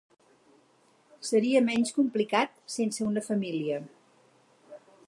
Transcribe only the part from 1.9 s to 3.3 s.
complicat sense una